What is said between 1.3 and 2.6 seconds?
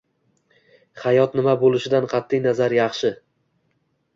nima bo'lishidan qat'i